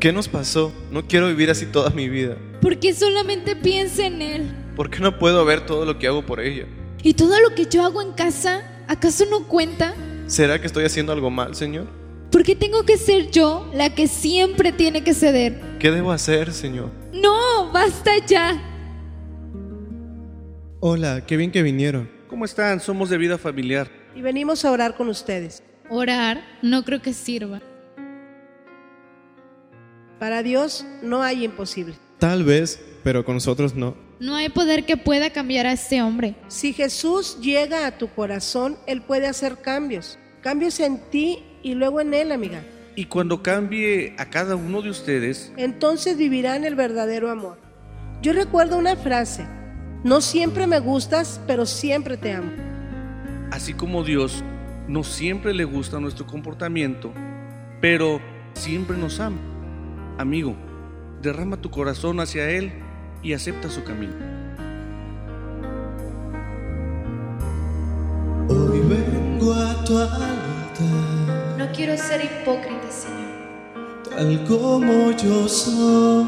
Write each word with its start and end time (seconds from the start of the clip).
¿Qué 0.00 0.12
nos 0.12 0.28
pasó? 0.28 0.72
No 0.92 1.08
quiero 1.08 1.26
vivir 1.26 1.50
así 1.50 1.66
toda 1.66 1.90
mi 1.90 2.08
vida. 2.08 2.36
Porque 2.62 2.94
solamente 2.94 3.56
piensa 3.56 4.06
en 4.06 4.22
Él. 4.22 4.54
¿Por 4.76 4.90
qué 4.90 5.00
no 5.00 5.18
puedo 5.18 5.44
ver 5.44 5.66
todo 5.66 5.84
lo 5.84 5.98
que 5.98 6.06
hago 6.06 6.24
por 6.24 6.38
ella? 6.38 6.66
¿Y 7.02 7.14
todo 7.14 7.40
lo 7.40 7.52
que 7.56 7.66
yo 7.66 7.82
hago 7.82 8.00
en 8.00 8.12
casa, 8.12 8.62
acaso 8.86 9.24
no 9.28 9.48
cuenta? 9.48 9.96
¿Será 10.28 10.60
que 10.60 10.68
estoy 10.68 10.84
haciendo 10.84 11.12
algo 11.12 11.30
mal, 11.30 11.56
Señor? 11.56 11.88
¿Por 12.30 12.44
qué 12.44 12.54
tengo 12.54 12.84
que 12.84 12.96
ser 12.96 13.32
yo 13.32 13.68
la 13.74 13.92
que 13.92 14.06
siempre 14.06 14.70
tiene 14.70 15.02
que 15.02 15.14
ceder? 15.14 15.60
¿Qué 15.80 15.90
debo 15.90 16.12
hacer, 16.12 16.52
Señor? 16.52 16.90
No, 17.12 17.72
basta 17.72 18.24
ya. 18.24 18.62
Hola, 20.78 21.26
qué 21.26 21.36
bien 21.36 21.50
que 21.50 21.62
vinieron. 21.62 22.08
¿Cómo 22.28 22.44
están? 22.44 22.78
Somos 22.78 23.10
de 23.10 23.18
vida 23.18 23.36
familiar. 23.36 23.90
Y 24.14 24.22
venimos 24.22 24.64
a 24.64 24.70
orar 24.70 24.96
con 24.96 25.08
ustedes. 25.08 25.64
Orar 25.90 26.44
no 26.62 26.84
creo 26.84 27.02
que 27.02 27.12
sirva. 27.12 27.60
Para 30.18 30.42
Dios 30.42 30.84
no 31.02 31.22
hay 31.22 31.44
imposible. 31.44 31.94
Tal 32.18 32.44
vez, 32.44 32.80
pero 33.04 33.24
con 33.24 33.34
nosotros 33.36 33.74
no. 33.74 33.94
No 34.20 34.34
hay 34.34 34.48
poder 34.48 34.84
que 34.84 34.96
pueda 34.96 35.30
cambiar 35.30 35.66
a 35.66 35.72
este 35.72 36.02
hombre. 36.02 36.34
Si 36.48 36.72
Jesús 36.72 37.38
llega 37.40 37.86
a 37.86 37.96
tu 37.98 38.08
corazón, 38.08 38.76
Él 38.86 39.00
puede 39.02 39.28
hacer 39.28 39.58
cambios. 39.58 40.18
Cambios 40.40 40.80
en 40.80 40.98
ti 41.10 41.44
y 41.62 41.74
luego 41.74 42.00
en 42.00 42.14
Él, 42.14 42.32
amiga. 42.32 42.62
Y 42.96 43.04
cuando 43.04 43.44
cambie 43.44 44.14
a 44.18 44.28
cada 44.28 44.56
uno 44.56 44.82
de 44.82 44.90
ustedes, 44.90 45.52
Entonces 45.56 46.16
vivirán 46.16 46.64
el 46.64 46.74
verdadero 46.74 47.30
amor. 47.30 47.58
Yo 48.22 48.32
recuerdo 48.32 48.76
una 48.76 48.96
frase. 48.96 49.46
No 50.02 50.20
siempre 50.20 50.66
me 50.66 50.80
gustas, 50.80 51.40
pero 51.46 51.64
siempre 51.66 52.16
te 52.16 52.32
amo. 52.32 52.50
así 53.52 53.72
como 53.74 54.02
Dios 54.04 54.42
no 54.88 55.04
siempre 55.04 55.54
le 55.54 55.64
gusta 55.64 56.00
nuestro 56.00 56.26
comportamiento, 56.26 57.12
pero 57.80 58.20
siempre 58.54 58.96
nos 58.96 59.20
ama. 59.20 59.38
Amigo, 60.18 60.56
derrama 61.22 61.56
tu 61.58 61.70
corazón 61.70 62.20
hacia 62.20 62.50
Él 62.50 62.72
y 63.22 63.32
acepta 63.34 63.70
su 63.70 63.84
camino. 63.84 64.12
Hoy 68.48 68.80
vengo 68.80 69.52
a 69.54 69.84
tu 69.84 69.98
altar, 69.98 71.56
No 71.56 71.66
quiero 71.72 71.96
ser 71.96 72.24
hipócrita, 72.24 72.90
Señor. 72.90 74.08
tal 74.10 74.44
como 74.46 75.12
yo 75.12 75.46
soy, 75.48 76.26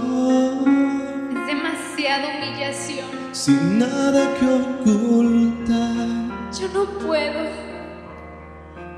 Es 1.31 1.47
demasiada 1.47 2.29
humillación. 2.39 3.07
sin 3.33 3.79
nada 3.79 4.35
que 4.39 4.47
ocultar. 4.47 6.07
Yo 6.61 6.69
no 6.75 6.85
puedo. 7.07 7.71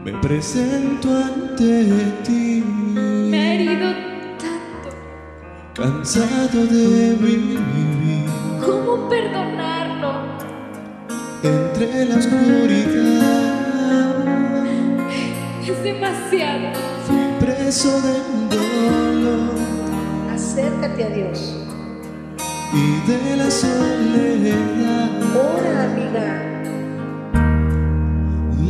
Me 0.04 0.12
presento 0.20 1.08
ante 1.16 1.84
ti, 2.24 2.62
Me 3.30 3.38
ha 3.40 3.54
herido. 3.54 4.11
Cansado 5.74 6.66
de 6.66 7.16
vivir 7.20 8.28
¿Cómo 8.64 9.08
perdonarlo? 9.08 10.12
entre 11.42 12.04
la 12.04 12.16
oscuridad. 12.16 13.52
Es 15.66 15.82
demasiado. 15.82 16.68
Fui 17.06 17.16
preso 17.40 18.00
de 18.00 18.12
un 18.32 18.48
dolor 18.48 19.50
Acércate 20.32 21.04
a 21.04 21.08
Dios. 21.08 21.56
y 22.74 23.10
de 23.10 23.36
la 23.36 23.50
soledad. 23.50 25.10
Ora, 25.34 25.84
amiga. 25.84 26.26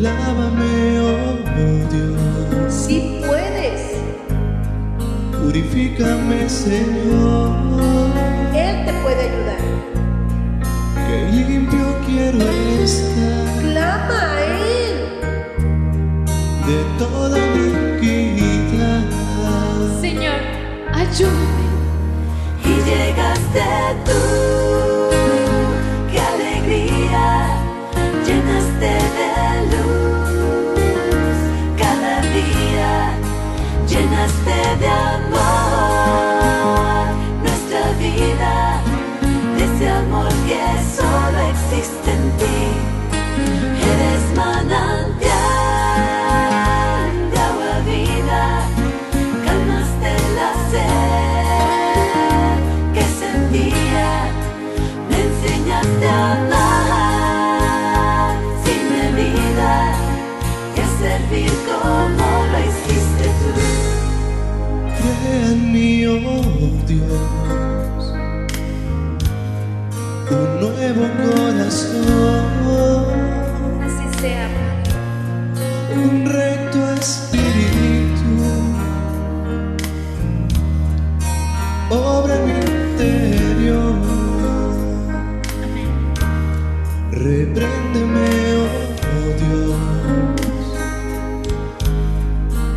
Lávame, 0.00 1.00
oh 1.00 1.36
Dios. 1.91 2.86
Puedes, 2.86 3.22
Purifícame, 5.53 6.48
Señor, 6.48 7.53
Él 8.55 8.86
te 8.86 8.92
puede 9.03 9.20
ayudar. 9.28 9.58
que 11.06 11.31
limpio 11.31 11.95
quiero 12.06 12.39
estar 12.83 13.61
Clama 13.61 14.20
a 14.33 14.45
Él. 14.45 14.96
de 16.67 16.79
toda 16.98 17.39
iniquidad. 18.01 19.05
Señor, 20.01 20.40
ayúdame. 20.90 21.67
Y 22.64 22.73
llegaste 22.89 23.63
tú, 24.07 24.20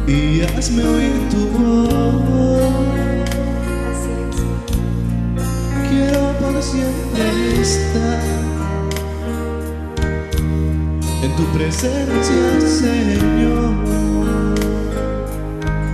y 0.08 0.42
hazme 0.42 0.84
oír 0.84 1.30
tu 1.30 1.48
voz. 1.58 2.22
Quiero 5.90 6.22
por 6.40 6.62
siempre 6.62 7.62
estar 7.62 8.22
en 11.24 11.36
tu 11.36 11.44
presencia, 11.58 12.62
Señor. 12.62 13.74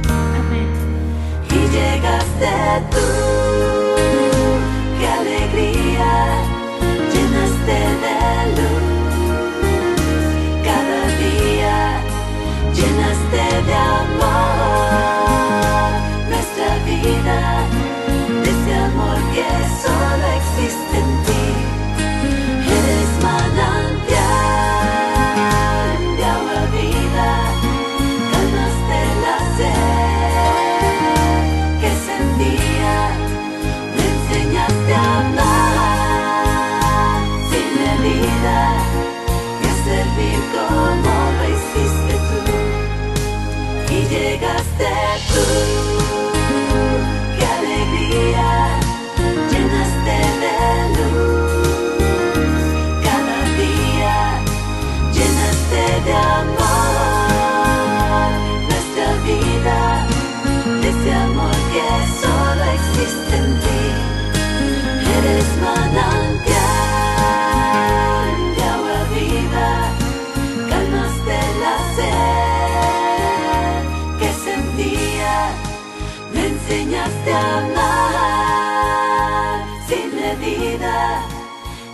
Amén. 0.09 0.69
Y 1.49 1.59
llegaste 1.71 2.51
tú, 2.91 3.30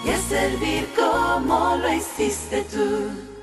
y 0.07 0.09
a 0.09 0.17
servir 0.21 0.87
como 0.95 1.75
lo 1.75 1.93
hiciste 1.93 2.61
tú. 2.71 3.36